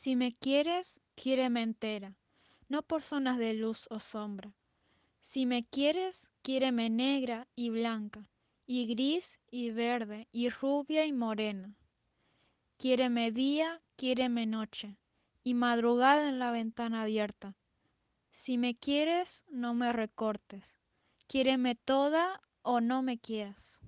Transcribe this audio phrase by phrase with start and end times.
[0.00, 2.14] Si me quieres, quiéreme entera,
[2.68, 4.54] no por zonas de luz o sombra.
[5.20, 8.24] Si me quieres, quiéreme negra y blanca,
[8.64, 11.74] y gris y verde, y rubia y morena.
[12.76, 14.96] Quiéreme día, quiéreme noche,
[15.42, 17.56] y madrugada en la ventana abierta.
[18.30, 20.78] Si me quieres, no me recortes.
[21.26, 23.82] Quiéreme toda o no me quieras.